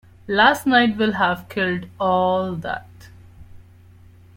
[0.27, 2.89] Last night will have killed all that.